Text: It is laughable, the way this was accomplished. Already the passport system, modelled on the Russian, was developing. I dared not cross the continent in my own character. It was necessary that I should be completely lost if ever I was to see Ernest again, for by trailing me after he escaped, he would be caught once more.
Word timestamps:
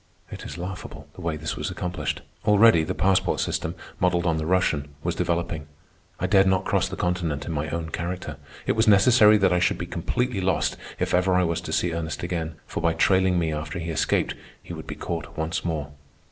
It 0.31 0.43
is 0.45 0.57
laughable, 0.57 1.07
the 1.13 1.21
way 1.21 1.37
this 1.37 1.55
was 1.55 1.69
accomplished. 1.69 2.23
Already 2.45 2.83
the 2.83 2.95
passport 2.95 3.39
system, 3.39 3.75
modelled 3.99 4.25
on 4.25 4.37
the 4.37 4.47
Russian, 4.47 4.87
was 5.03 5.13
developing. 5.13 5.67
I 6.19 6.25
dared 6.25 6.47
not 6.47 6.65
cross 6.65 6.89
the 6.89 6.95
continent 6.95 7.45
in 7.45 7.51
my 7.51 7.69
own 7.69 7.89
character. 7.91 8.37
It 8.65 8.71
was 8.71 8.87
necessary 8.87 9.37
that 9.37 9.53
I 9.53 9.59
should 9.59 9.77
be 9.77 9.85
completely 9.85 10.41
lost 10.41 10.75
if 10.97 11.13
ever 11.13 11.35
I 11.35 11.43
was 11.43 11.61
to 11.61 11.71
see 11.71 11.93
Ernest 11.93 12.23
again, 12.23 12.55
for 12.65 12.81
by 12.81 12.93
trailing 12.93 13.37
me 13.37 13.53
after 13.53 13.77
he 13.77 13.91
escaped, 13.91 14.33
he 14.63 14.73
would 14.73 14.87
be 14.87 14.95
caught 14.95 15.37
once 15.37 15.63
more. 15.63 15.91